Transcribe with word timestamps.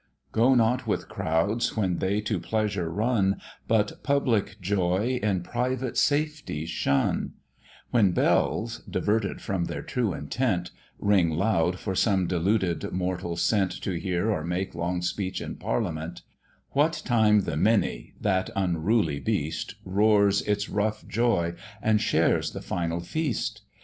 "Go 0.31 0.55
not 0.55 0.87
with 0.87 1.07
crowds 1.09 1.77
when 1.77 1.99
they 1.99 2.21
to 2.21 2.39
pleasure 2.39 2.89
run, 2.89 3.39
But 3.67 4.01
public 4.01 4.59
joy 4.59 5.19
in 5.21 5.43
private 5.43 5.95
safety 5.95 6.65
shun: 6.65 7.33
When 7.91 8.11
bells, 8.11 8.79
diverted 8.89 9.41
from 9.41 9.65
their 9.65 9.83
true 9.83 10.15
intent, 10.15 10.71
Ring 10.97 11.29
loud 11.29 11.77
for 11.77 11.93
some 11.93 12.25
deluded 12.25 12.91
mortal 12.91 13.35
sent 13.35 13.73
To 13.83 13.91
hear 13.99 14.31
or 14.31 14.43
make 14.43 14.73
long 14.73 15.03
speech 15.03 15.39
in 15.39 15.57
parliament; 15.57 16.23
What 16.71 17.03
time 17.05 17.41
the 17.41 17.55
many, 17.55 18.15
that 18.21 18.49
unruly 18.55 19.19
beast, 19.19 19.75
Roars 19.85 20.41
its 20.41 20.67
rough 20.67 21.07
joy 21.07 21.53
and 21.79 22.01
shares 22.01 22.53
the 22.53 22.61
final 22.63 23.01
feast? 23.01 23.61